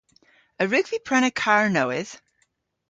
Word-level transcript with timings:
A 0.61 0.63
wrug 0.65 0.87
vy 0.89 0.99
prena 1.07 1.31
karr 1.41 1.67
nowydh? 1.75 2.15